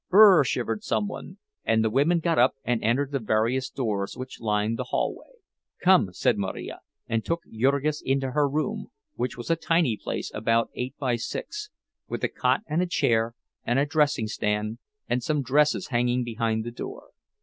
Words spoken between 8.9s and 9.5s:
which